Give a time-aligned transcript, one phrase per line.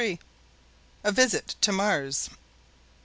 [1.03, 2.31] A Visit to Mars.